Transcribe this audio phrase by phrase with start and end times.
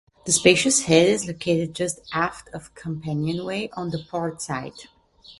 [0.25, 4.85] The spacious head is located just aft of companionway on the port side.